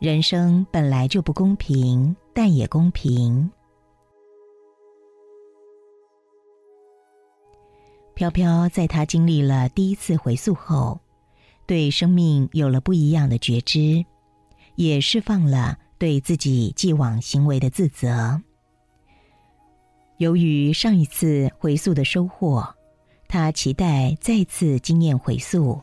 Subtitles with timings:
[0.00, 3.50] 人生本来就不公平，但也公平。
[8.14, 10.98] 飘飘在他经历了第一次回溯后，
[11.66, 14.02] 对生命有了不一样的觉知，
[14.76, 18.40] 也释放了对自己既往行为的自责。
[20.16, 22.66] 由于上一次回溯的收获，
[23.28, 25.78] 他期待再次经验回溯。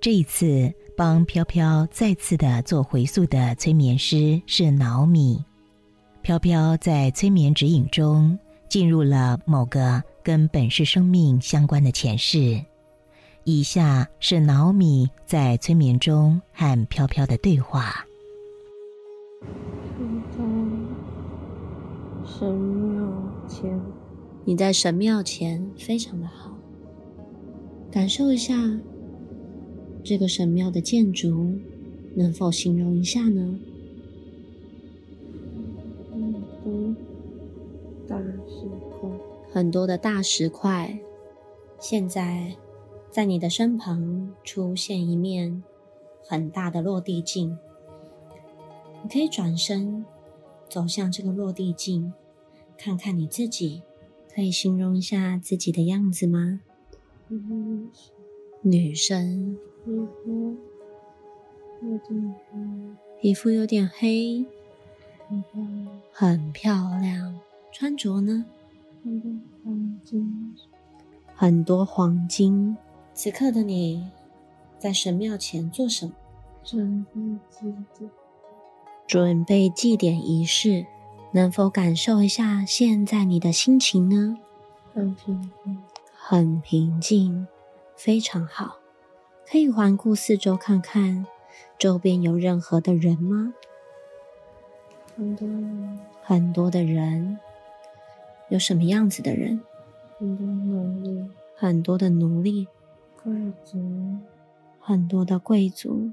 [0.00, 0.72] 这一次。
[0.96, 5.44] 帮飘飘再次的做回溯的催眠师是脑米。
[6.22, 12.58] 飘飘在催眠指引中进入了某个跟本世生命相关的前世。
[13.44, 18.06] 以下是脑米在催眠中和飘飘的对话。
[22.24, 23.06] 神庙
[23.46, 23.80] 前，
[24.44, 26.50] 你在神庙前非常的好，
[27.92, 28.54] 感受一下。
[30.06, 31.58] 这个神庙的建筑，
[32.14, 33.58] 能否形容一下呢？
[36.22, 36.94] 很多
[38.06, 38.68] 大石
[39.00, 39.10] 块，
[39.50, 41.00] 很多的大石块。
[41.80, 42.54] 现在，
[43.10, 45.64] 在你的身旁出现一面
[46.24, 47.58] 很大的落地镜，
[49.02, 50.06] 你可以转身
[50.68, 52.12] 走向这个落地镜，
[52.78, 53.82] 看看你自己。
[54.32, 56.60] 可以形容一下自己的样子吗？
[58.62, 59.58] 女生。
[59.86, 60.56] 皮肤
[61.80, 64.44] 有点黑，皮肤有点黑，
[65.28, 67.40] 很漂亮，很漂亮。
[67.70, 68.44] 穿着呢？
[69.04, 69.30] 很多
[69.62, 70.56] 黄金，
[71.36, 72.76] 很多黄金。
[73.14, 74.10] 此刻的你
[74.76, 76.12] 在神庙前做什么？
[76.64, 78.10] 准备祭典。
[79.06, 80.84] 准备祭典仪式。
[81.30, 84.36] 能否感受一下现在你的心情呢？
[84.92, 85.78] 很平静，
[86.12, 87.46] 很平静，
[87.94, 88.78] 非常好。
[89.48, 91.24] 可以环顾四周看看，
[91.78, 93.54] 周边有任何的人吗？
[95.16, 97.38] 很多人，很多的人。
[98.48, 99.60] 有什么样子的人？
[100.18, 102.66] 很多奴隶，很多的奴隶。
[103.22, 103.32] 贵
[103.64, 103.78] 族，
[104.80, 106.10] 很多的贵族。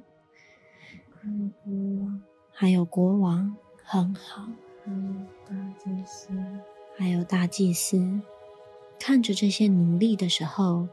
[1.19, 1.73] 还有国
[2.05, 2.21] 王，
[2.51, 4.47] 还有国王，很好。
[4.85, 6.29] 还有大祭司，
[6.97, 8.21] 还有大祭司。
[8.99, 10.87] 看着这些奴隶的时候。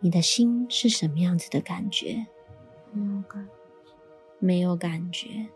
[0.00, 2.26] 你的心是什么样子的感觉？
[2.92, 3.50] 没有感觉，
[4.38, 5.48] 没有感觉。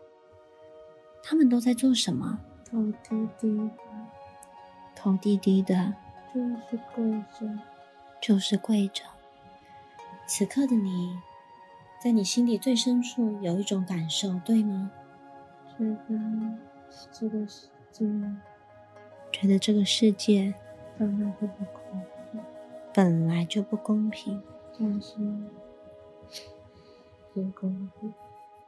[1.23, 2.39] 他们都在做什么？
[2.65, 3.71] 头低低的，
[4.95, 5.93] 头低低的，
[6.33, 7.59] 就是跪着，
[8.19, 9.03] 就是跪着。
[10.27, 11.17] 此刻的你，
[12.01, 14.91] 在你心底最深处有一种感受，对吗？
[15.77, 16.57] 觉得
[17.11, 18.05] 这个世界，
[19.31, 20.53] 觉得这个世界。
[22.93, 24.41] 本来就不公平，
[24.77, 25.15] 但是
[27.33, 28.13] 也公平，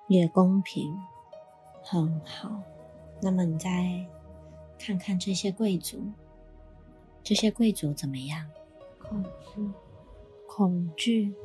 [0.08, 0.98] 也公平，
[1.84, 2.62] 很好。
[3.22, 4.06] 那么你再
[4.80, 6.02] 看看这些贵族，
[7.24, 8.50] 这些贵族怎么样？
[9.00, 9.70] 恐惧，
[10.48, 11.36] 恐惧。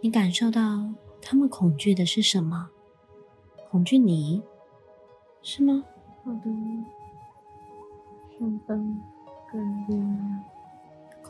[0.00, 2.70] 你感受到他们恐惧的是什么？
[3.70, 4.42] 恐惧你，
[5.40, 5.84] 是吗？
[6.24, 6.42] 好的
[8.36, 9.00] 身份
[9.52, 10.44] 跟力量。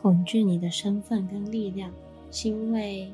[0.03, 1.93] 恐惧你的身份跟力量，
[2.29, 3.09] 是因为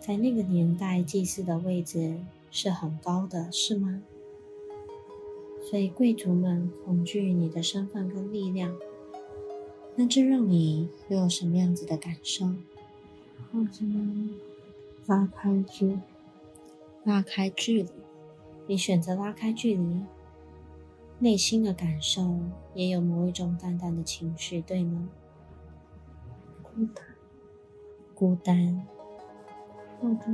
[0.00, 2.16] 在那个年代，祭祀的位置
[2.50, 4.02] 是很高的，是吗？
[5.68, 8.74] 所以贵族们恐惧你的身份跟力量，
[9.94, 12.46] 那这让你又有什么样子的感受？
[13.52, 13.84] 或者
[15.04, 15.98] 拉开距，
[17.04, 17.90] 拉开距离，
[18.66, 20.00] 你选择拉开距离，
[21.18, 22.38] 内心的感受
[22.72, 25.10] 也有某一种淡淡的情绪，对吗？
[26.74, 27.04] 孤单，
[28.14, 28.86] 孤单。
[30.00, 30.26] 我的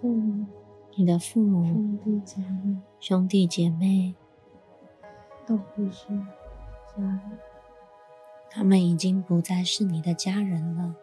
[0.00, 0.46] 父母，
[0.94, 4.14] 你的父母，兄弟姐妹，兄弟姐妹，
[5.46, 6.08] 都不是
[6.94, 7.20] 家人。
[8.50, 10.94] 他们已经不再是你的家人了。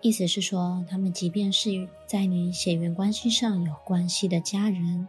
[0.00, 5.06] 意思是说，他们即便是在你血缘关系上有关系的家人，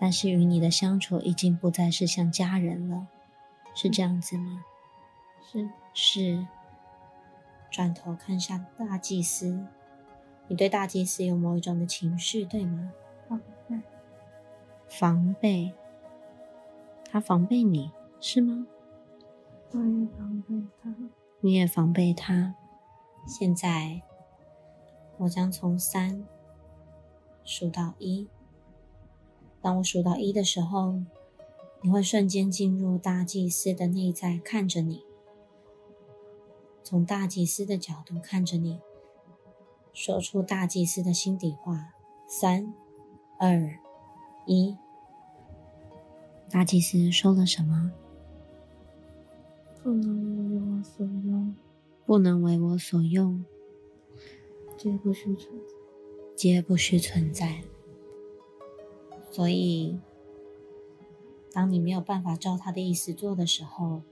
[0.00, 3.06] 但是与你的相处已经不再是像家人了，
[3.74, 4.64] 是这样子吗？
[5.52, 6.46] 是是。
[7.70, 9.64] 转头看向大祭司，
[10.48, 12.92] 你对大祭司有某一种的情绪，对吗？
[13.28, 13.80] 防备，
[14.88, 15.72] 防备，
[17.10, 18.66] 他防备你是吗？
[19.72, 20.94] 我也防备他，
[21.40, 22.56] 你也防备他。
[23.26, 24.02] 现在，
[25.18, 26.26] 我将从三
[27.44, 28.28] 数到一。
[29.62, 31.00] 当我数到一的时候，
[31.82, 35.04] 你会瞬间进入大祭司的内在，看着你。
[36.82, 38.80] 从大祭司的角度看着你，
[39.92, 41.94] 说出大祭司的心底话。
[42.26, 42.72] 三、
[43.38, 43.78] 二、
[44.46, 44.76] 一。
[46.48, 47.92] 大祭司说了什么？
[49.82, 51.56] 不能为我所用，
[52.06, 53.44] 不能为我所用，
[54.76, 55.74] 皆不需存在。
[56.36, 57.62] 皆不需存在。
[59.30, 59.98] 所以，
[61.52, 64.02] 当你没有办法照他的意思做的时候，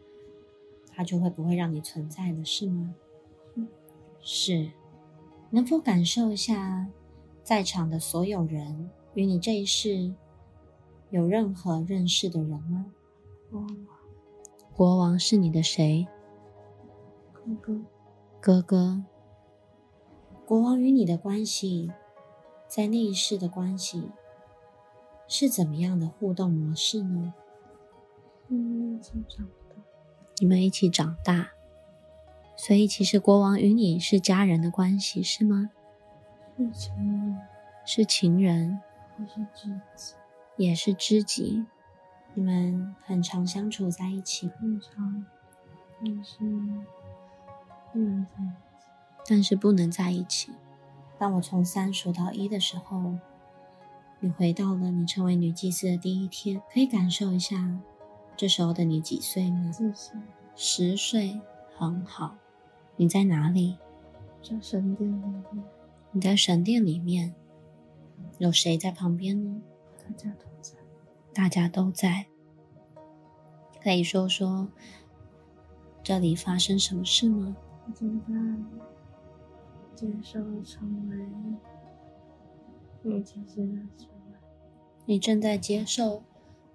[0.99, 2.93] 他就会不会让你存在了，是吗？
[4.21, 4.73] 是。
[5.50, 6.89] 能否感受一下，
[7.45, 10.12] 在场的所有人与你这一世
[11.11, 12.87] 有任何认识的人吗？
[13.49, 13.77] 国王，
[14.75, 16.09] 国王是你的谁？
[17.33, 17.81] 哥哥，
[18.41, 19.05] 哥哥。
[20.45, 21.93] 国王与你的关系，
[22.67, 24.11] 在那一世的关系
[25.29, 27.33] 是怎么样的互动模式呢？
[30.40, 31.50] 你们一起长大，
[32.56, 35.70] 所以其实国王与你是家人的关系，是吗？
[36.56, 37.38] 是情人，
[37.85, 38.81] 是情人，
[39.17, 40.14] 还是知己？
[40.56, 41.67] 也是知己。
[42.35, 45.26] 你们很常相处在一起，很长，
[46.00, 46.38] 但是
[47.93, 48.50] 不能在一起。
[49.26, 50.52] 但是不能在一起。
[51.19, 53.17] 当我从三数到一的时候，
[54.20, 57.79] 你回到了你成为女祭司的第一天，可以感受一下
[58.38, 59.73] 这时候的你几岁呢？
[59.73, 60.17] 四岁，
[60.55, 61.40] 十岁，
[61.76, 62.37] 很好。
[62.94, 63.76] 你在哪里？
[64.40, 65.64] 在神殿里面，
[66.12, 67.35] 你在神殿里面，
[68.38, 69.61] 有谁在旁边呢？
[70.05, 70.79] 大家都在。
[71.35, 72.26] 大家都在。
[73.82, 74.69] 可以说说
[76.05, 77.56] 这里发生什么事吗？
[77.88, 78.32] 我正在
[79.96, 81.17] 接受成为
[83.02, 84.37] 女祭司的职位。
[85.06, 86.23] 你正在接受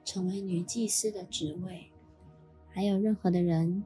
[0.04, 1.92] 成为女祭司的职位，
[2.70, 3.84] 还有任何的人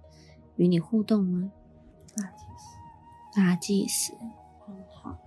[0.56, 1.52] 与你互动吗？
[2.16, 2.78] 大祭司，
[3.36, 4.14] 大祭司，
[4.66, 5.18] 很好。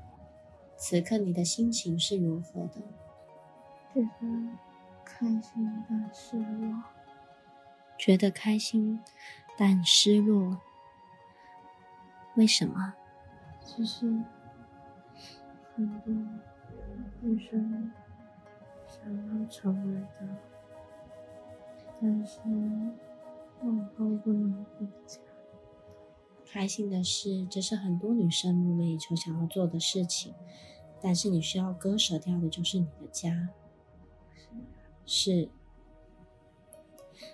[0.76, 2.80] 此刻你的心情是如何的？
[3.92, 4.58] 觉得
[5.04, 6.82] 开心但失落。
[7.98, 8.98] 觉得开心
[9.58, 10.58] 但失落，
[12.34, 12.94] 为什么？
[13.62, 14.06] 其实
[15.76, 16.14] 很多
[17.20, 17.92] 女生
[18.86, 20.49] 想要成为的，
[22.00, 22.38] 但是
[23.62, 25.18] 往后不能回家。
[26.46, 30.34] 开心的是，这是很多女生梦寐以求想要做的事情，
[31.00, 33.50] 但是你需要割舍掉的就是你的家。
[35.04, 35.48] 是，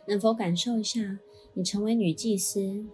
[0.07, 1.19] 能否感受一下，
[1.55, 2.87] 你成为女祭司，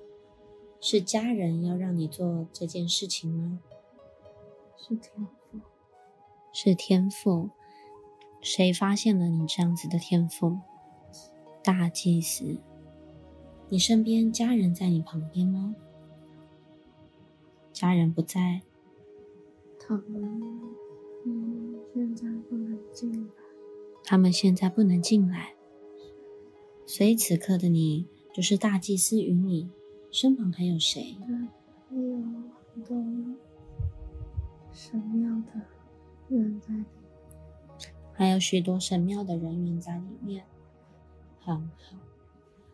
[0.81, 3.61] 是家人要让你做这件事情吗？
[4.77, 5.61] 是天赋，
[6.53, 7.51] 是天赋。
[8.41, 10.59] 谁发现了你这样子的天赋？
[11.63, 12.59] 大祭司。
[13.69, 15.75] 你身边家人在你旁边吗？
[17.73, 18.61] 家人不在。
[19.79, 20.41] 他们
[21.25, 23.31] 嗯，现在不能进来。
[24.05, 25.55] 他们现在不能进来，
[26.85, 29.71] 所以此刻的你就是大祭司与你
[30.11, 31.17] 身旁还有谁？
[31.89, 32.23] 还有
[32.75, 32.97] 很多
[34.73, 35.61] 神庙的
[36.29, 36.87] 人在里面。
[38.13, 40.45] 还有许多神庙的人员在里面。
[41.45, 41.97] 很好，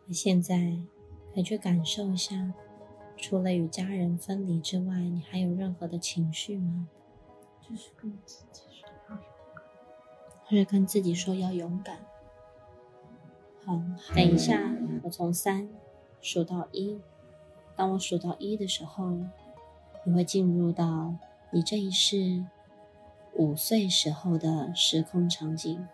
[0.05, 0.77] 那现在
[1.33, 2.53] 可以去感受一下，
[3.17, 6.87] 除了与家人分离之外，你还有任何的情绪吗？
[7.61, 9.19] 就是跟自己说要勇
[9.55, 9.59] 敢。
[10.45, 11.97] 或者跟自己说要勇敢。
[13.65, 13.81] 好，
[14.15, 14.59] 等一下，
[15.03, 15.69] 我从三
[16.21, 16.99] 数到一。
[17.75, 19.17] 当我数到一的时候，
[20.03, 21.13] 你会进入到
[21.51, 22.45] 你这一世
[23.33, 25.87] 五岁时候的时空场景。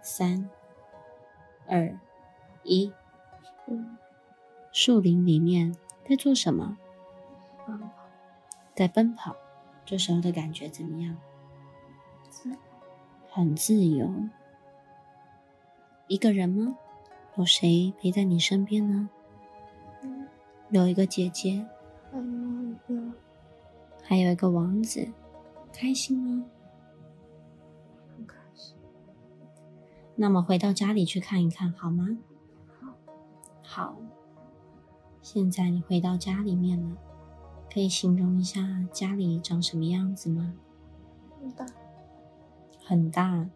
[0.00, 0.48] 三、
[1.68, 1.98] 二、
[2.62, 2.92] 一。
[3.66, 3.96] 嗯，
[4.72, 5.74] 树林里面
[6.08, 6.76] 在做什么？
[7.66, 7.88] 奔跑，
[8.74, 9.36] 在奔跑。
[9.84, 11.16] 这时候的感觉怎么样？
[13.28, 14.10] 很自由。
[16.08, 16.76] 一个人吗？
[17.36, 19.10] 有谁陪在你身边呢？
[20.02, 20.26] 嗯，
[20.70, 21.66] 有一个姐姐，
[22.10, 23.12] 还有一个
[24.02, 25.06] 还有一个王子，
[25.72, 26.44] 开心吗？
[30.16, 32.18] 那么回到家里去看一看好吗？
[32.80, 32.94] 好，
[33.62, 33.96] 好。
[35.20, 36.96] 现在你回到家里面了，
[37.72, 40.54] 可以形容一下家里长什么样子吗？
[41.40, 41.66] 很大，
[42.84, 43.46] 很大。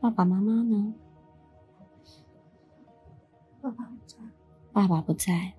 [0.00, 0.94] 爸爸妈妈呢？
[3.60, 4.16] 爸爸不在，
[4.72, 5.54] 爸爸不在，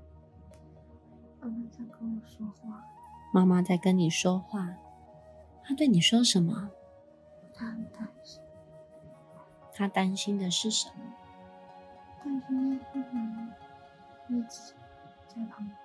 [1.41, 2.83] 妈妈在跟我说话，
[3.33, 4.77] 妈妈在跟你说话。
[5.63, 6.71] 他对你说什么？
[7.53, 8.41] 他很担心，
[9.73, 10.93] 他担心的是什么？
[12.23, 13.53] 担心不能
[14.29, 14.73] 一直
[15.27, 15.77] 在旁边。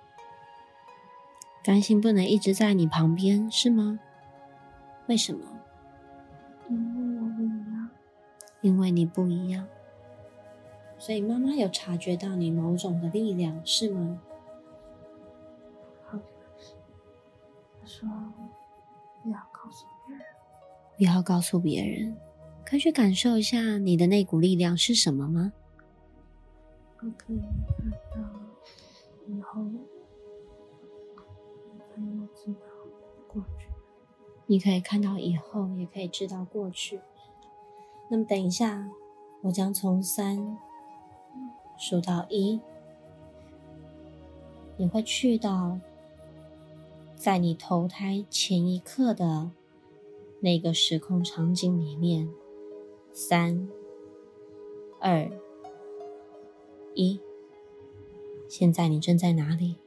[1.63, 3.99] 担心不能一直在你旁边，是吗？
[5.07, 5.45] 为什么？
[6.69, 7.89] 因为我不一样，
[8.61, 9.67] 因为你不一样，
[10.97, 14.21] 所以妈妈有察觉到你某种的力量，是吗？
[16.05, 16.19] 好。
[17.79, 18.07] 他说
[19.23, 20.25] 不要告诉别人，
[20.97, 22.17] 不要告诉别人，
[22.67, 25.53] 可以去感受一下你的那股力量是什么吗？
[26.99, 28.29] 我可以看到
[29.25, 29.63] 以后，
[31.95, 32.59] 可以知道
[33.29, 33.69] 过去。
[34.47, 36.99] 你可以看到以后，也可以知道过去。
[38.11, 38.89] 那么等一下，
[39.43, 40.57] 我将从三
[41.77, 42.59] 数到一，
[44.75, 45.79] 你会去到
[47.15, 49.51] 在你投胎前一刻的
[50.41, 52.27] 那个时空场景里面。
[53.19, 53.67] 三、
[55.01, 55.27] 二、
[56.93, 57.19] 一，
[58.47, 59.79] 现在你正在哪里？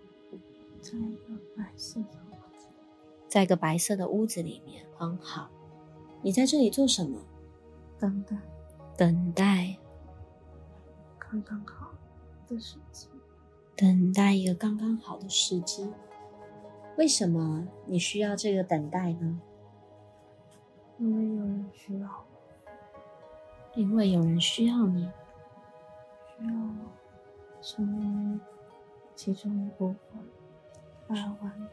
[0.81, 2.67] 在一个白色的屋子，
[3.29, 5.49] 在一个白色的屋子里面，很好。
[6.23, 7.21] 你在这里做什么？
[8.01, 8.37] 等待
[8.97, 9.79] 等待，
[11.17, 11.93] 刚刚好
[12.49, 13.07] 的时机。
[13.77, 15.89] 等待一个刚刚好的时机。
[16.99, 19.41] 为什么你需要这个等待呢？
[20.99, 22.30] 因为有人需要我，
[23.75, 25.09] 因为有人需要你，
[26.39, 26.91] 需要我
[27.63, 28.41] 成为
[29.15, 30.23] 其中一部分
[31.09, 31.69] 来完成。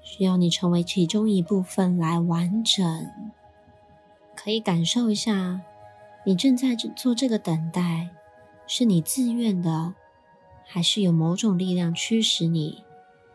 [0.00, 3.10] 需要你成为其中一部分来完整。
[4.34, 5.60] 可以感受一下，
[6.24, 8.10] 你正在做这个等待，
[8.66, 9.94] 是你自愿的，
[10.64, 12.84] 还是有某种力量驱使你？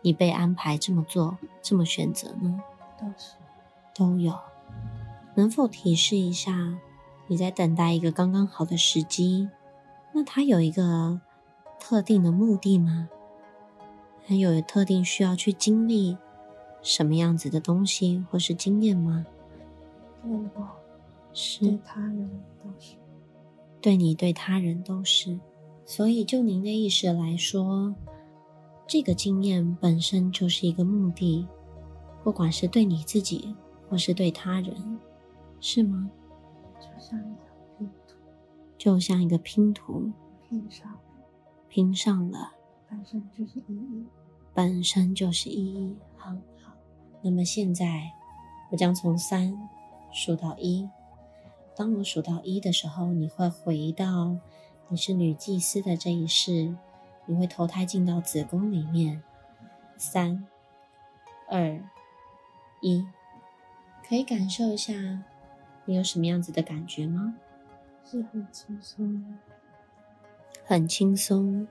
[0.02, 2.62] 你被安排这么做，这么选择呢？
[3.00, 3.36] 都是
[3.94, 4.38] 都有。
[5.36, 6.52] 能否提示一下，
[7.28, 9.50] 你在等待一个刚刚好的时机？
[10.14, 11.20] 那他有一个
[11.80, 13.10] 特定的目的吗？
[14.26, 16.18] 还有特定需要去经历
[16.82, 19.26] 什么样子的东西或是经验吗？
[20.22, 20.64] 对我对
[21.34, 22.30] 是他人
[22.64, 22.96] 都是。
[23.82, 25.40] 对你对他人都是。
[25.86, 27.94] 所以就您的意识来说，
[28.88, 31.46] 这个经验本身就是一个目的，
[32.24, 33.54] 不管是对你自己
[33.90, 35.00] 或是对他人，
[35.60, 36.10] 是吗？
[36.84, 37.48] 就像一张
[37.78, 38.18] 拼图
[38.78, 40.12] 就像一个拼图
[40.50, 41.00] 拼上，
[41.70, 42.52] 拼上了。
[42.90, 44.06] 本身就是意义。
[44.54, 46.74] 本身就是意义，很好。
[47.24, 48.12] 那么现在，
[48.70, 49.58] 我将从三
[50.12, 50.88] 数到一。
[51.76, 54.38] 当我数到一的时候，你会回到
[54.90, 56.76] 你是女祭司的这一世，
[57.26, 59.24] 你会投胎进到子宫里面。
[59.98, 60.46] 三、
[61.50, 61.82] 二、
[62.82, 63.08] 一，
[64.08, 64.94] 可以感受一下，
[65.86, 67.36] 你有什么样子的感觉吗？
[68.06, 69.30] 是很轻松的。
[70.66, 71.68] 很轻松。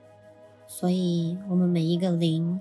[0.65, 2.59] 所以，我们每一个灵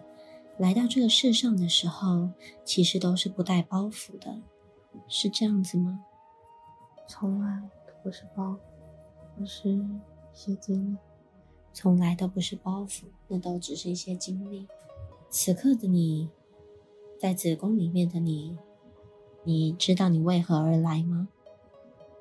[0.59, 2.31] 来到这个世上的时候，
[2.65, 4.37] 其实都是不带包袱的，
[5.09, 6.05] 是这样子吗？
[7.07, 8.59] 从来都不是包袱，
[9.39, 9.85] 而是一
[10.33, 10.97] 些经历。
[11.73, 14.67] 从来都不是包袱，那都只是一些经历。
[15.31, 16.29] 此刻的你，
[17.19, 18.59] 在子宫里面的你，
[19.45, 21.29] 你知道你为何而来吗？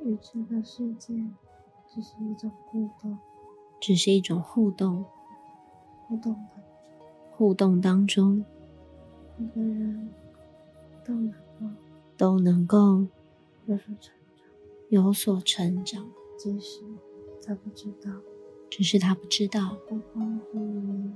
[0.04, 1.14] 与这个世界
[1.88, 3.18] 只是一种互动，
[3.80, 5.06] 只是一种互动，
[6.08, 6.62] 互动的
[7.32, 8.44] 互动当中
[9.38, 10.10] 每个人
[11.06, 11.68] 都能够
[12.18, 13.06] 都能够
[13.66, 14.46] 有所成长，
[14.90, 16.82] 有所成长，即使
[17.46, 18.12] 他不知道，
[18.70, 21.12] 只是他不知道，不关乎于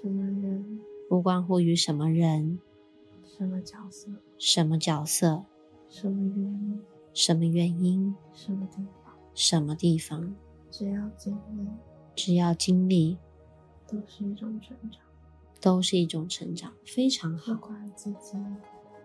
[0.00, 2.60] 什么人、不关乎于什么人、
[3.24, 5.44] 什么角色、什么角色、
[5.88, 6.80] 什么原因、
[7.22, 10.34] 什么原因、什么地方，什么地方，
[10.70, 11.68] 只要经历，
[12.16, 13.18] 只要经历，
[13.86, 15.02] 都是一种成长。
[15.60, 17.60] 都是一种成长，非常好不。
[17.60, 18.38] 管自己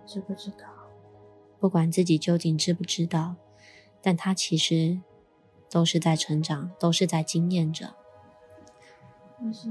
[0.07, 0.65] 知不知道，
[1.59, 3.35] 不管自己究竟知不知道，
[4.01, 5.01] 但他其实
[5.69, 7.93] 都是在成长，都是在经验着。
[9.41, 9.67] 那是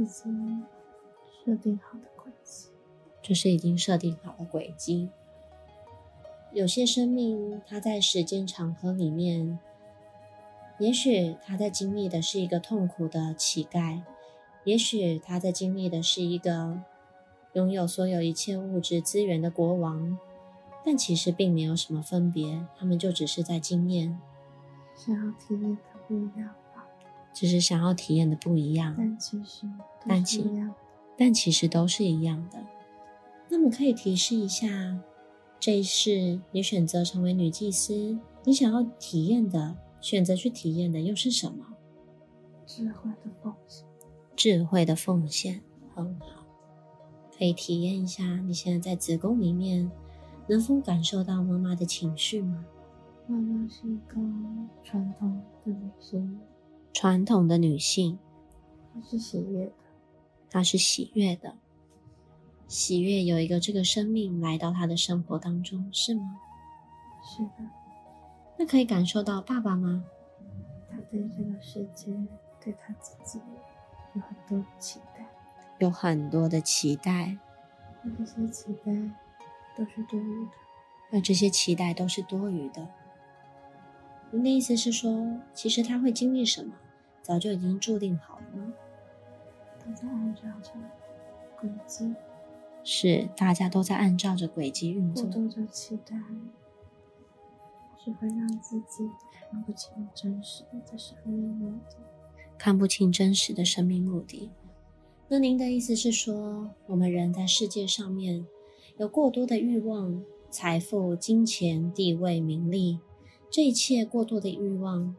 [0.00, 0.64] 已经
[1.30, 2.70] 设定好的轨迹。
[3.22, 5.10] 这是已经设定好的轨迹。
[6.54, 9.58] 有些生命，它在时间长河里面，
[10.78, 14.02] 也许他在经历的是一个痛苦的乞丐，
[14.62, 16.80] 也许他在经历的是一个
[17.54, 20.16] 拥有所有一切物质资源的国王，
[20.84, 24.16] 但其实并没有什么分别，他们就只是在经验，
[24.96, 26.86] 想要体验的不一样吧，
[27.32, 28.94] 只是想要体验的不一样。
[28.96, 30.74] 但其实都但其是一样的。
[31.18, 32.64] 但其实都是一样的。
[33.48, 34.66] 那么可以提示一下，
[35.58, 41.66] 这一世你选择成为女祭司，你想要体验的、选择去体验的又是什么？
[42.66, 43.86] 智慧的奉献，
[44.36, 45.62] 智慧的奉献，
[45.94, 46.44] 很好。
[47.36, 49.90] 可以体验一下，你现在在子宫里面，
[50.48, 52.64] 能否感受到妈妈的情绪吗？
[53.26, 54.16] 妈妈是一个
[54.82, 56.40] 传统的女性，
[56.92, 58.18] 传统的女性，
[58.92, 59.72] 她是喜悦的，
[60.50, 61.56] 她是喜悦的，
[62.66, 66.36] 喜悦有一个这个生命来到他的生活当中，是吗？
[67.22, 67.70] 是的。
[68.58, 70.04] 那可以感受到爸爸吗？
[70.90, 72.12] 他对这个世界，
[72.60, 73.40] 对他自己
[74.14, 75.26] 有很多期待，
[75.78, 77.36] 有很多的期待，
[78.02, 78.94] 那这些期待
[79.76, 80.48] 都是多余的。
[81.10, 82.88] 那这些期待都是多余的。
[84.30, 86.74] 您的意思是说，其实他会经历什么，
[87.22, 88.72] 早就已经注定好了吗？
[89.84, 90.70] 都在按照着
[91.60, 92.14] 轨迹，
[92.84, 95.24] 是大家都在按照着轨迹运作。
[95.24, 96.14] 过多的期待，
[98.04, 101.96] 只会让自己看不清真实的生命目的。
[102.56, 104.50] 看不清真实的生命目的。
[105.28, 108.46] 那您的意思是说，我们人在世界上面
[108.98, 113.00] 有过多的欲望，财富、金钱、地位、名利，
[113.50, 115.16] 这一切过多的欲望、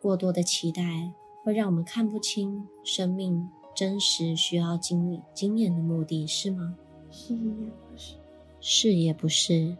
[0.00, 1.12] 过多的期待，
[1.44, 6.76] 会让我们看不清生命真实需要经历经验的目的，是吗？
[7.12, 8.16] 是也不是，
[8.58, 9.76] 是也不是。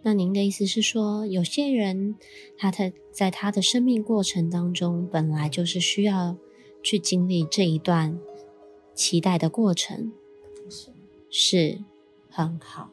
[0.00, 2.16] 那您的意思是说，有些人
[2.56, 6.38] 他在在他的生命过程当中，本来就是需要
[6.82, 8.18] 去经历这一段
[8.94, 10.10] 期待的过程，
[10.70, 10.90] 是
[11.28, 11.84] 是
[12.30, 12.92] 很好，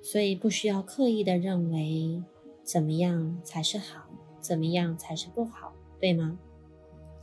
[0.00, 2.20] 所以不需要刻意的认为
[2.64, 4.08] 怎么样才是好，
[4.40, 6.36] 怎么样才是不好，对吗？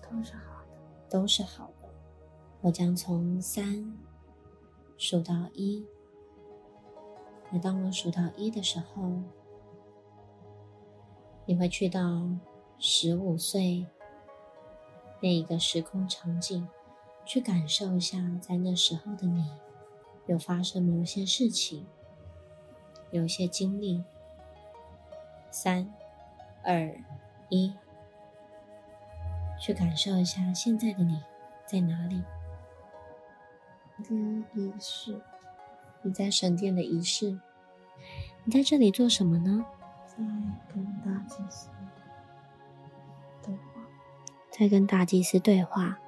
[0.02, 1.10] 都是好的。
[1.10, 1.69] 都是好的。
[2.62, 3.98] 我将从三
[4.98, 5.86] 数到一。
[7.50, 9.12] 每当我数到一的时候，
[11.46, 12.28] 你会去到
[12.78, 13.88] 十五岁
[15.22, 16.68] 那一个时空场景，
[17.26, 19.50] 去感受一下，在那时候的你
[20.28, 21.88] 有发生某些事情，
[23.12, 24.04] 有一些经历。
[25.52, 25.92] 三、
[26.64, 26.94] 二、
[27.50, 27.74] 一，
[29.60, 31.20] 去感受一下现在的你
[31.66, 32.22] 在哪里？
[34.04, 34.16] 第
[34.54, 35.20] 一是
[36.02, 37.40] 你在神殿的仪式，
[38.44, 39.66] 你在这里做什么呢？
[40.18, 40.24] 在
[40.74, 41.70] 跟大祭司
[43.44, 43.82] 对话，
[44.52, 46.00] 在跟大祭司对话。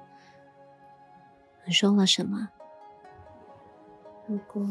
[1.64, 2.48] 你说了什么？
[4.26, 4.66] 如果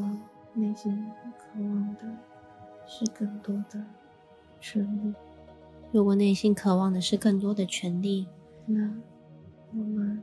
[0.54, 2.18] 内心渴望的
[2.86, 3.86] 是更多的
[4.60, 5.14] 权利，
[5.92, 8.28] 如果内心渴望的是更多的权利，
[8.66, 8.94] 那
[9.72, 10.22] 我们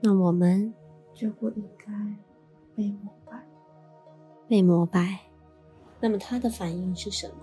[0.00, 0.74] 那我们
[1.18, 1.92] 就不应该
[2.76, 3.42] 被膜拜。
[4.46, 5.18] 被膜拜。
[5.98, 7.34] 那么他的反应是什么？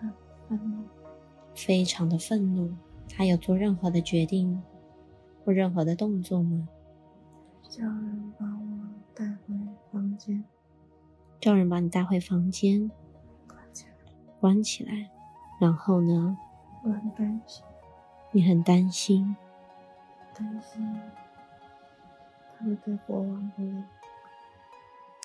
[0.00, 0.10] 他
[0.48, 0.84] 愤怒，
[1.54, 2.74] 非常的愤怒。
[3.14, 4.62] 他有做任何的决定
[5.44, 6.66] 或任何的动作吗？
[7.68, 9.54] 叫人把我带回
[9.92, 10.42] 房间，
[11.38, 12.90] 叫人把你带回房间，
[13.46, 13.92] 关起来。
[14.40, 15.10] 关起来。
[15.60, 16.34] 然后呢？
[16.82, 17.62] 我很担心，
[18.32, 19.36] 你很担心，
[20.34, 20.82] 担心
[22.62, 23.84] 他会对国王不利。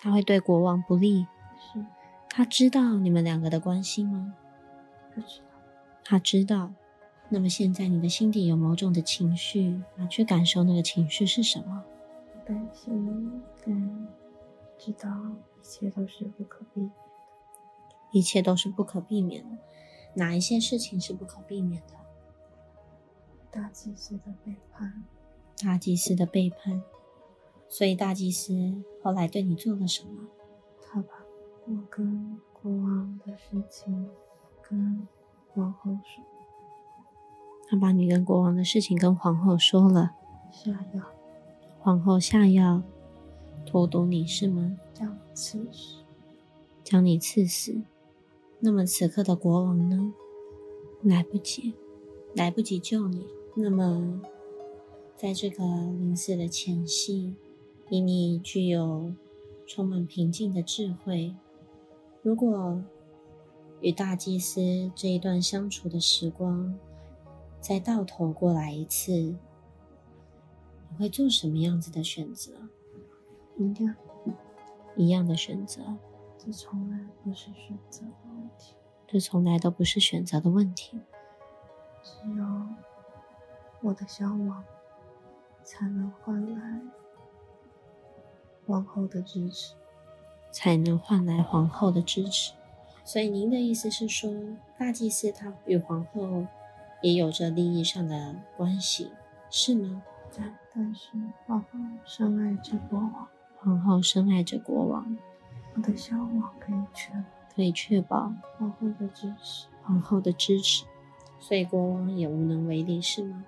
[0.01, 1.27] 他会对国王不利。
[1.59, 1.85] 是
[2.29, 4.33] 他知道你们两个的关系吗？
[5.13, 5.45] 不知道，
[6.03, 6.71] 他知道。
[7.29, 11.83] 那么现在你的心底有某种的情绪，啊，去感受那个情绪是什么？
[12.45, 14.07] 担心跟
[14.77, 15.09] 知道
[15.59, 16.95] 一切都是不可避免的。
[18.11, 19.57] 一切都是不可避免的。
[20.15, 21.93] 哪一些事情是不可避免的？
[23.51, 25.03] 大祭司的背叛，
[25.61, 26.81] 大祭司的背叛。
[27.69, 30.27] 所以大祭司后来对你做了什么？
[30.81, 31.09] 他把
[31.65, 34.09] 我跟国王的事情
[34.61, 35.07] 跟
[35.53, 36.23] 皇后说，
[37.67, 40.11] 他把你跟国王的事情跟皇后说了，
[40.51, 41.03] 下药
[41.79, 42.81] 皇后下药
[43.65, 44.77] 荼毒你是吗？
[44.93, 45.97] 将我刺死。
[46.83, 47.81] 将你刺死。
[48.59, 50.13] 那么此刻的国王呢？
[51.03, 51.75] 来不及，
[52.33, 53.27] 来不及救你。
[53.55, 54.21] 那么，
[55.15, 57.35] 在这个临死的前夕，
[57.89, 59.13] 以你具有
[59.65, 61.35] 充满平静的智慧，
[62.21, 62.81] 如果
[63.81, 66.77] 与大祭司这一段相处的时光
[67.61, 69.37] 再倒头过来一次，你
[70.97, 72.53] 会做什么样子的选择？
[73.57, 73.95] 一样，
[74.95, 75.81] 一样的选择，
[76.37, 78.75] 这从来不是选择的问题，
[79.07, 80.99] 这从来都不是选择的问题。
[82.03, 82.45] 只有
[83.81, 84.63] 我的消亡，
[85.63, 86.81] 才能换来
[88.67, 89.73] 皇后的支持。
[90.49, 92.53] 才能换来皇后的支持。
[93.03, 94.33] 所以您的意思是说，
[94.77, 96.47] 大祭司他与皇后
[97.01, 99.11] 也有着利益上的关系，
[99.51, 100.01] 是吗？
[100.35, 101.11] 对，但是
[101.45, 101.67] 皇后
[102.05, 103.27] 深爱着国王，
[103.57, 105.17] 皇后深爱着国王，
[105.75, 107.23] 我的消亡可以确
[107.55, 109.67] 可以确保皇后的支持。
[109.83, 110.85] 皇后的支持，
[111.39, 113.43] 所以国王也无能为力，是吗？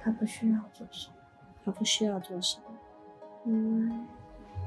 [0.00, 1.14] 他不需要做什么，
[1.64, 2.64] 他不需要做什么，
[3.44, 3.96] 因为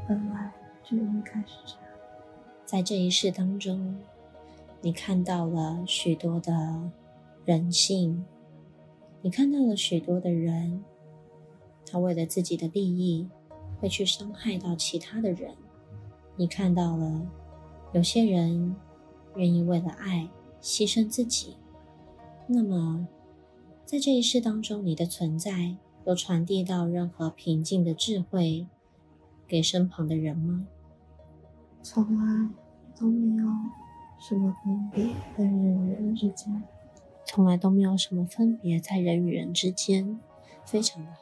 [0.07, 0.51] 本来
[0.83, 1.81] 就应该是这样。
[2.65, 3.97] 在这一世当中，
[4.81, 6.91] 你看到了许多的
[7.45, 8.25] 人性，
[9.21, 10.83] 你看到了许多的人，
[11.85, 13.27] 他为了自己的利益
[13.79, 15.53] 会去伤害到其他的人。
[16.35, 17.25] 你看到了
[17.93, 18.75] 有些人
[19.35, 20.29] 愿意为了爱
[20.61, 21.57] 牺牲自己。
[22.47, 23.07] 那么，
[23.85, 28.67] 在这一世当中，你的存在有传递到任何平静的智慧
[29.47, 30.65] 给身旁的人吗？
[31.81, 32.49] 从来
[32.99, 33.47] 都没有
[34.19, 35.05] 什么分别
[35.37, 36.63] 在人与人之间，
[37.25, 40.19] 从来都没有什么分别在人与人之间，
[40.65, 41.17] 非常的好。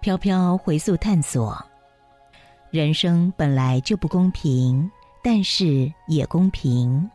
[0.00, 1.62] 飘飘回溯探索，
[2.70, 4.90] 人生本来就不公平，
[5.22, 7.10] 但是也公平。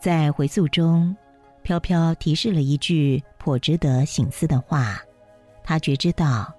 [0.00, 1.16] 在回溯中，
[1.62, 4.98] 飘飘提示了一句颇值得醒思的话：
[5.62, 6.52] 他觉知到，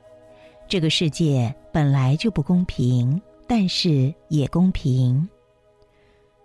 [0.69, 3.21] 这个世界本来就不公平。
[3.51, 5.27] 但是也公平。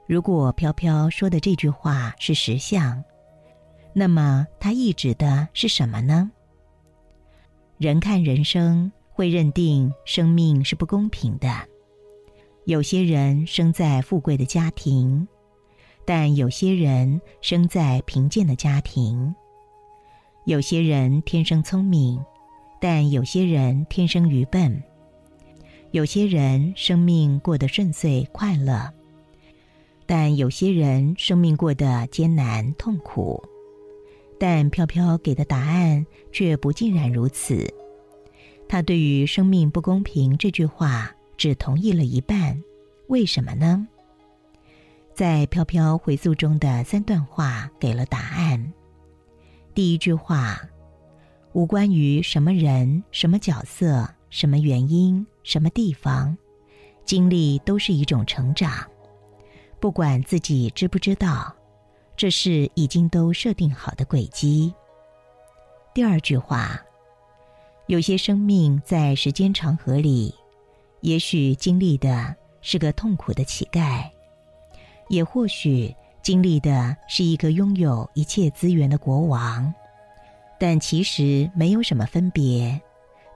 [0.07, 3.05] 如果飘飘说的这句话是实相，
[3.93, 6.31] 那么它意指的是什么呢？
[7.77, 11.69] 人看人生会认定生命是不公平的。
[12.65, 15.29] 有些人生在富贵的家庭，
[16.07, 19.35] 但有些人生在贫贱的家庭。
[20.47, 22.25] 有些人天生聪明，
[22.87, 24.83] 但有些人天生愚笨。
[25.91, 28.93] 有些人生命过得顺遂快乐，
[30.05, 33.43] 但有些人生命过得艰难痛苦。
[34.39, 37.73] 但飘飘给的答案却不尽然如此。
[38.69, 42.63] 他对于“生命不公平”这句话只同意了一半。
[43.07, 43.89] 为什么呢？
[45.15, 48.75] 在飘飘回溯中的三段话给了答案。
[49.75, 50.61] 第一句话，
[51.55, 54.07] 无关于什么人、什么角色。
[54.29, 55.25] 什么原因？
[55.45, 56.37] 什么地方？
[57.05, 58.85] 经历都是一种成长，
[59.79, 61.55] 不管自己知不知道，
[62.17, 64.75] 这是已经都设定好的轨迹。
[65.95, 66.83] 第二句话，
[67.87, 70.35] 有些生命在时间长河里，
[71.03, 74.03] 也许经历的是个痛苦的乞丐，
[75.09, 79.73] 也或许经历的是一个拥有一切资源的国王，
[80.59, 82.81] 但其实没有什么分别。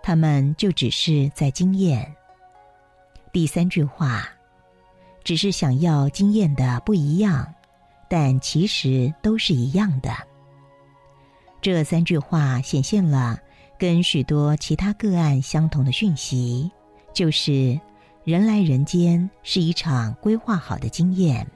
[0.02, 2.14] 他们就只是在经验。
[3.31, 4.26] 第三句话，
[5.22, 7.52] 只是想要经验的不一样，
[8.09, 10.11] 但其实都是一样的。
[11.61, 13.38] 这三句话显现了
[13.76, 16.70] 跟许多其他个案相同的讯息，
[17.12, 17.78] 就是
[18.24, 21.46] 人来人间是一场规划好的经验。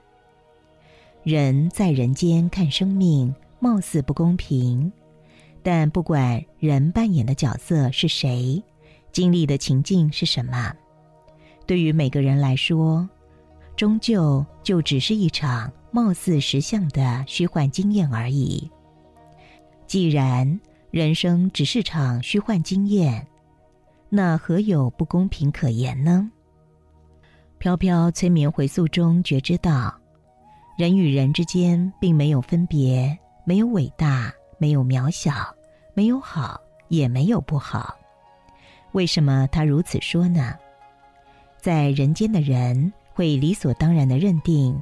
[1.23, 4.93] 人在人间看生命，貌似不公平。
[5.63, 8.63] 但不管人扮演的角色是谁，
[9.13, 10.75] 经历的情境是什么，
[11.67, 13.09] 对于每个人来说，
[13.77, 18.71] 终究就只是一场貌似实相的虚幻经验而已。
[19.87, 23.27] 既然人生只是场虚幻经验，
[24.09, 26.31] 那何有不公平可言呢？
[27.59, 29.95] 飘飘催眠回溯中觉知到，
[30.77, 34.33] 人与人之间并没有分别，没有伟大。
[34.63, 35.53] 没有渺小，
[35.93, 37.97] 没有好，也没有不好。
[38.93, 40.55] 为什么他如此说呢？
[41.59, 44.81] 在人间的人会理所当然的认定，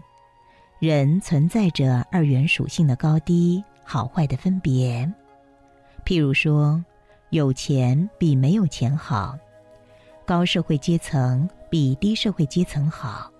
[0.80, 5.10] 人存在着二元属性的高低、好坏的分别。
[6.04, 6.84] 譬如说，
[7.30, 9.34] 有钱比没有钱好，
[10.26, 13.32] 高社会阶层比低社会阶层好，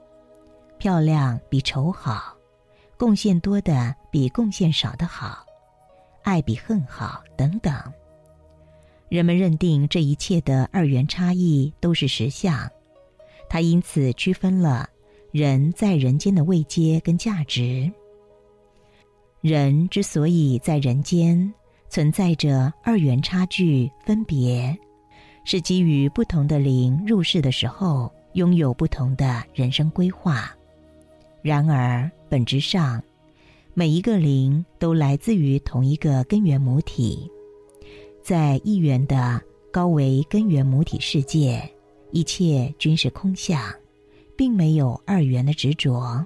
[0.79, 2.35] 漂亮比丑好，
[2.97, 5.45] 贡献多的比贡献少的好。
[6.23, 7.75] 爱比恨好，等等。
[9.09, 12.71] 人们认定这一切的二元差异都是实相，
[13.49, 14.89] 它因此区分了
[15.33, 17.91] 人在人间的位阶跟价值。
[19.41, 21.53] 人之所以在人间
[21.89, 24.79] 存在着二元差距分别，
[25.45, 30.55] 是基于不同的灵入世的时候拥有不同的人生规划。
[31.43, 33.03] 然而，本质上。
[33.81, 37.27] 每一个灵都来自于同一个根源母体，
[38.23, 39.41] 在一元的
[39.73, 41.67] 高维根源母体世界，
[42.11, 43.59] 一切均是空相，
[44.37, 46.23] 并没有二元的执着。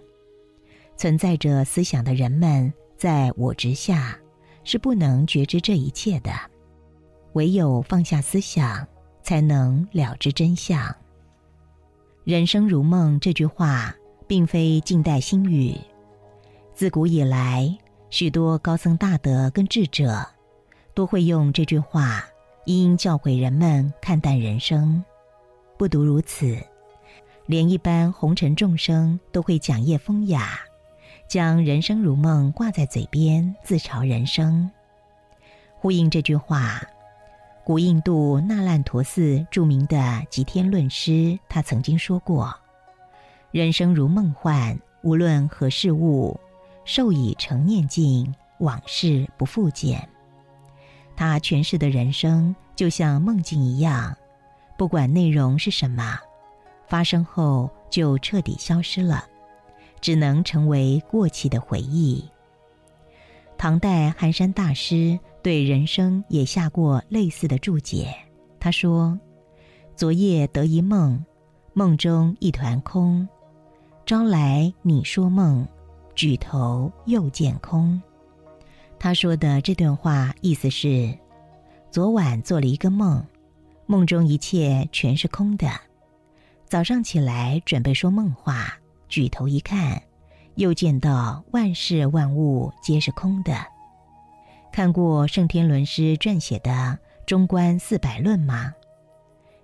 [0.97, 4.19] 存在着思想的人们，在我执下
[4.65, 6.33] 是不能觉知这一切的，
[7.35, 8.85] 唯有放下思想，
[9.23, 10.93] 才能了知真相。
[12.25, 13.95] 人生如梦这句话，
[14.27, 15.79] 并非近代新语。
[16.75, 17.73] 自古以来，
[18.11, 20.27] 许多高僧大德跟智者，
[20.93, 22.25] 都会用这句话，
[22.65, 25.03] 因教诲人们看淡人生。
[25.79, 26.59] 不独如此，
[27.47, 30.59] 连一般红尘众生都会讲业风雅，
[31.29, 34.69] 将“人生如梦”挂在嘴边，自嘲人生。
[35.77, 36.83] 呼应这句话，
[37.65, 42.53] 古印度那烂陀寺著名的吉天论师，他曾经说过
[43.53, 46.37] ：“人生如梦幻，无论何事物。”
[46.85, 50.09] 受已成念境，往事不复见。
[51.17, 54.17] 他诠释的人生就像梦境一样，
[54.77, 56.19] 不管内容是什么，
[56.89, 59.25] 发生后就彻底消失了，
[60.01, 62.25] 只能成为过去的回忆。
[63.57, 68.13] 唐代寒山大师对人生也下过类似的注解。
[68.59, 69.19] 他说
[69.95, 71.25] ：“昨夜得一梦，
[71.73, 73.27] 梦中一团空，
[74.05, 75.67] 朝来你说梦。”
[76.15, 78.01] 举头又见空。
[78.99, 81.17] 他说的这段话意思是：
[81.91, 83.25] 昨晚做了一个梦，
[83.87, 85.69] 梦中一切全是空的。
[86.67, 90.03] 早上起来准备说梦话，举头一看，
[90.55, 93.55] 又见到万事万物皆是空的。
[94.73, 96.71] 看过圣天伦师撰写的
[97.27, 98.73] 《中观四百论》吗？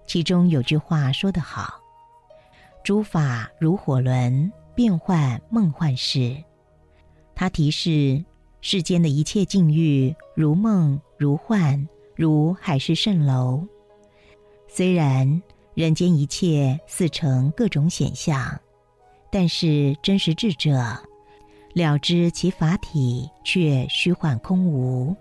[0.07, 1.81] 其中有句话说得好
[2.85, 6.43] ：“诸法如火轮。”变幻梦幻事，
[7.35, 8.25] 他提示
[8.63, 13.63] 世间的一切境遇如梦如幻，如海市蜃楼。
[14.67, 15.43] 虽然
[15.75, 18.59] 人间一切似成各种显象，
[19.31, 20.73] 但是真实智者
[21.75, 25.15] 了知其法体却虚幻空无。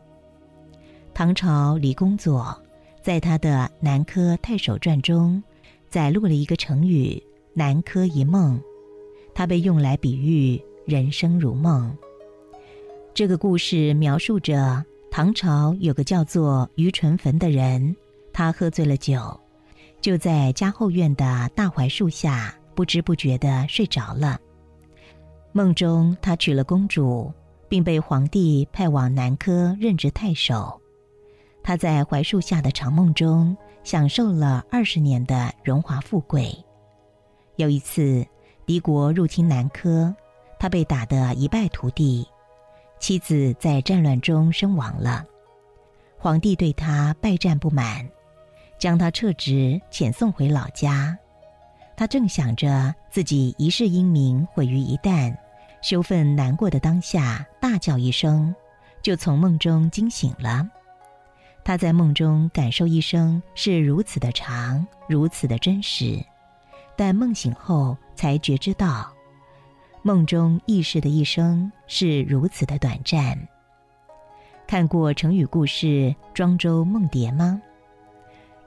[1.13, 2.58] 唐朝李公佐
[3.02, 5.43] 在他的《南柯太守传》中
[5.89, 7.22] 载录了一个成语
[7.54, 8.58] “南柯一梦”。
[9.34, 11.96] 它被用来比喻人生如梦。
[13.13, 17.96] 这个故事描述着唐朝有个叫做于纯坟的人，
[18.32, 19.39] 他喝醉了酒，
[20.00, 24.39] 就在家后院的大槐树下不知不觉的睡着了。
[25.52, 27.32] 梦中他娶了公主，
[27.68, 30.80] 并被皇帝派往南柯任职太守。
[31.63, 36.56] 他在槐树下的长梦中享受了二十年的荣华富贵。
[37.56, 38.26] 有一次。
[38.69, 40.13] 敌国入侵南柯，
[40.60, 42.27] 他被打得一败涂地，
[42.99, 45.25] 妻子在战乱中身亡了。
[46.19, 48.08] 皇帝对他败战不满，
[48.77, 51.17] 将他撤职遣送回老家。
[51.97, 55.36] 他正想着自己一世英名毁于一旦，
[55.82, 58.53] 羞愤难过的当下，大叫一声，
[59.01, 60.69] 就从梦中惊醒了。
[61.63, 66.23] 他在梦中感受一生是如此的长，如此的真实。
[66.95, 69.10] 但梦醒后才觉知到，
[70.01, 73.47] 梦中意识的一生是如此的短暂。
[74.67, 75.88] 看过成语故事
[76.34, 77.62] 《庄周梦蝶》吗？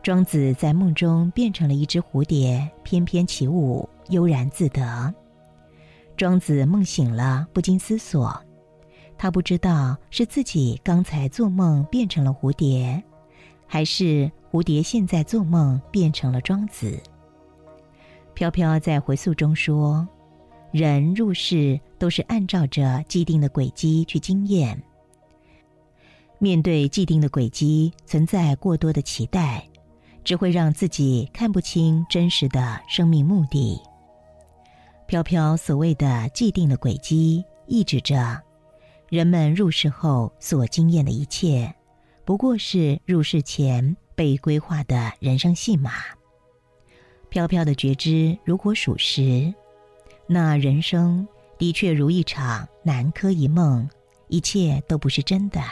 [0.03, 5.15] 庄子在梦中变成了一只蝴蝶，翩翩起舞，悠然自得。
[6.17, 8.35] 庄子梦醒了，不禁思索：
[9.19, 13.05] 他不知道是自己刚才做梦变成了蝴蝶，
[13.67, 16.99] 还是蝴蝶现在做梦变成了庄子。
[18.35, 20.07] 飘飘在回溯中说
[20.73, 24.83] ：“人入世都是按照着既定的轨迹去经验。
[26.39, 29.65] 面对既定的轨迹，存在过多的期待，
[30.25, 33.81] 只会让自己看不清真实的生命目的。
[35.07, 38.41] 飘飘所谓的既定的轨迹，意指着
[39.09, 41.73] 人们入世后所经验的一切，
[42.25, 45.93] 不过是入世前被规划的人生戏码。”
[47.33, 49.55] 飘飘的觉知，如果属实，
[50.27, 53.89] 那人生的确如一场南柯一梦，
[54.29, 55.63] 一切都不是真的。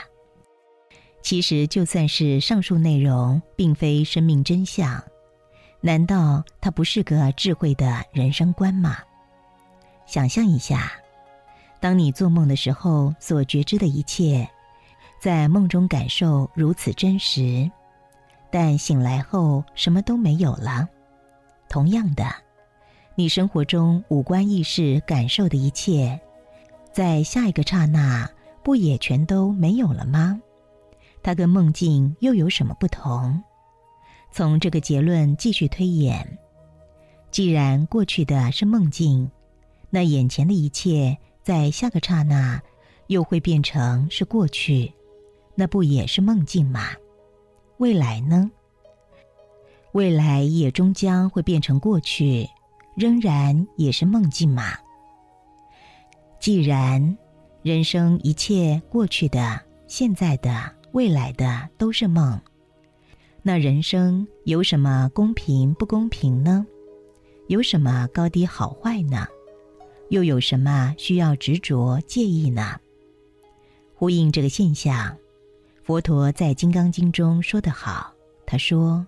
[1.21, 5.03] 其实，就算是上述内容并非生命真相，
[5.81, 8.97] 难道它不是个智慧的人生观吗？
[10.07, 10.91] 想象一下，
[11.79, 14.49] 当你做梦的时候所觉知的一切，
[15.19, 17.69] 在梦中感受如此真实，
[18.49, 20.89] 但醒来后什么都没有了。
[21.71, 22.25] 同样的，
[23.15, 26.19] 你生活中五官意识感受的一切，
[26.91, 28.29] 在下一个刹那
[28.61, 30.41] 不也全都没有了吗？
[31.23, 33.41] 它跟梦境又有什么不同？
[34.33, 36.37] 从这个结论继续推演，
[37.31, 39.31] 既然过去的是梦境，
[39.89, 42.61] 那眼前的一切在下个刹那
[43.07, 44.91] 又会变成是过去，
[45.55, 46.89] 那不也是梦境吗？
[47.77, 48.51] 未来呢？
[49.93, 52.47] 未来也终将会变成过去，
[52.95, 54.73] 仍然也是梦境嘛。
[56.39, 57.17] 既然
[57.61, 62.39] 人生一切过去的、现在的、未来的都是梦。
[63.43, 66.65] 那人生有什么公平不公平呢？
[67.47, 69.27] 有什么高低好坏呢？
[70.09, 72.79] 又有什么需要执着介意呢？
[73.93, 75.15] 呼应这个现象，
[75.83, 78.13] 佛陀在《金刚经》中说得好，
[78.45, 79.05] 他说：“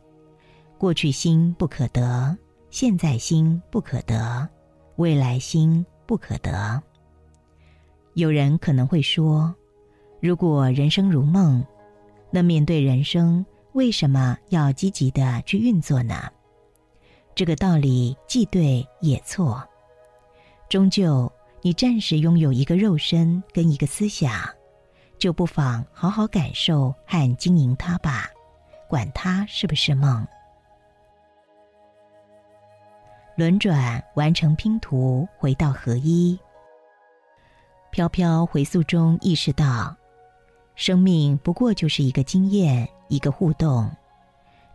[0.77, 2.38] 过去心不可得，
[2.69, 4.47] 现在心不可得，
[4.97, 6.81] 未来心不可得。”
[8.15, 9.53] 有人可能会说
[10.21, 11.65] ：“如果人生如梦，
[12.29, 16.29] 那面对人生，为什么要积极的去运作呢？”
[17.33, 19.67] 这个道理既对也错。
[20.69, 21.31] 终究，
[21.62, 24.31] 你暂时拥有一个肉身跟一个思想，
[25.17, 28.29] 就不妨好好感受和经营它吧，
[28.88, 30.27] 管它是不是梦。
[33.36, 36.38] 轮转完成拼图，回到合一。
[37.89, 39.96] 飘飘回溯中意识到，
[40.76, 43.89] 生命不过就是一个经验，一个互动，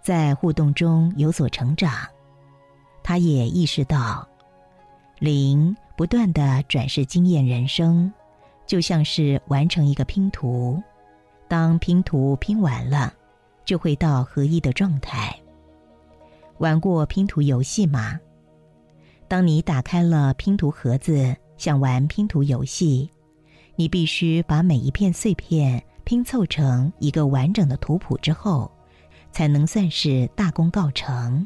[0.02, 1.92] 在互动中有所成长。
[3.04, 4.28] 他也意识到，
[5.20, 8.12] 灵不断的转世经验人生，
[8.66, 10.82] 就像是完成一个拼图。
[11.46, 13.14] 当拼图拼完了，
[13.64, 15.32] 就会到合一的状态。
[16.58, 18.18] 玩过拼图游戏吗？
[19.28, 21.36] 当你打开了拼图盒子。
[21.58, 23.10] 想玩拼图游戏，
[23.74, 28.70] 你必须把每一片碎片拼凑成一个完整的图谱之后，
[29.32, 31.44] 才能算是大功告成。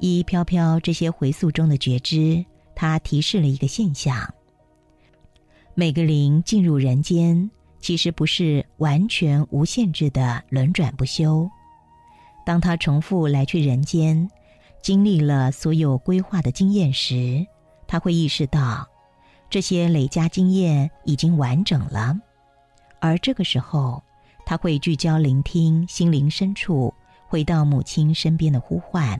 [0.00, 4.34] 一飘飘这些回溯中的觉知，它提示了一个现象：
[5.72, 11.48] 每个灵进入人间，其实不是完全无限制的轮转不休。
[12.44, 14.28] 当他重复来去人间，
[14.84, 17.46] 经历了所有规划的经验时，
[17.86, 18.86] 他会意识到，
[19.48, 22.14] 这些累加经验已经完整了，
[23.00, 24.02] 而这个时候，
[24.44, 26.92] 他会聚焦聆听心灵深处
[27.26, 29.18] 回到母亲身边的呼唤。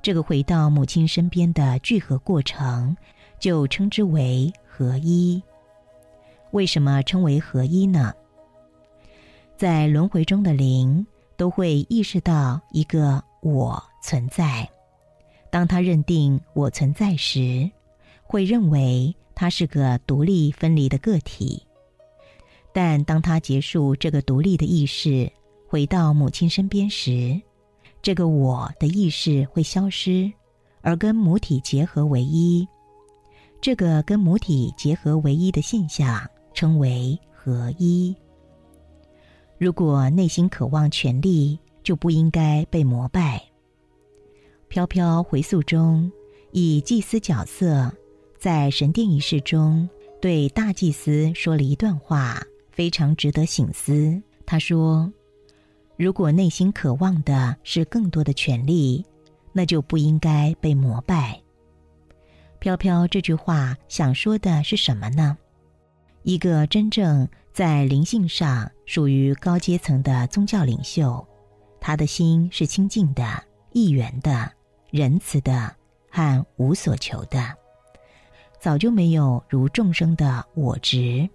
[0.00, 2.96] 这个回到母亲身边的聚合过程，
[3.40, 5.42] 就称之为合一。
[6.52, 8.14] 为什么称为合一呢？
[9.56, 11.04] 在轮回中的灵
[11.36, 14.68] 都会意识到一个我存在。
[15.50, 17.70] 当他认定我存在时，
[18.22, 21.62] 会认为他是个独立分离的个体；
[22.72, 25.30] 但当他结束这个独立的意识，
[25.68, 27.40] 回到母亲身边时，
[28.02, 30.32] 这个我的意识会消失，
[30.82, 32.66] 而跟母体结合为一。
[33.60, 38.14] 这个跟母体结合为一的现象称为合一。
[39.58, 43.42] 如果内心渴望权力，就不应该被膜拜。
[44.68, 46.10] 飘飘回溯中，
[46.52, 47.92] 以祭司角色，
[48.38, 49.88] 在神殿仪式中
[50.20, 52.40] 对大祭司说了一段话，
[52.70, 54.22] 非常值得醒思。
[54.46, 55.12] 他说
[55.98, 59.04] ：“如果内心渴望的是更多的权利，
[59.52, 61.40] 那就不应该被膜拜。”
[62.60, 65.36] 飘飘这句话想说的是什么呢？
[66.22, 71.26] 一个真正在灵性上属于高阶层的宗教领袖，
[71.80, 74.50] 他的心是清净的、一元的。
[74.90, 75.72] 仁慈的
[76.10, 77.54] 和无所求的，
[78.58, 81.30] 早就没有如众生的我执。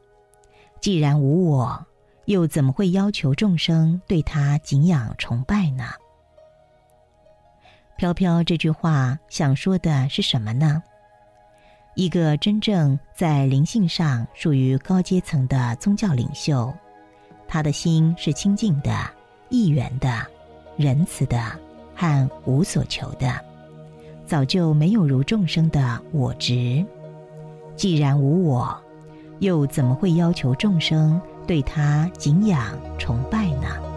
[0.81, 1.87] 既然无我，
[2.25, 5.85] 又怎么会要求众生对他敬仰崇拜呢？
[7.95, 10.83] 飘飘这句话想说的是什么呢？
[11.95, 16.73] 一个真正在灵性上属于高阶层的宗教领袖，
[17.47, 19.09] 他的心是清净的、
[19.47, 20.27] 一元的、
[20.77, 21.39] 仁慈的。
[21.97, 23.33] 和无所求的，
[24.25, 26.85] 早就没有如众生的我执。
[27.77, 28.77] 既然无我，
[29.39, 33.94] 又怎么会要求众生对他敬仰崇拜呢？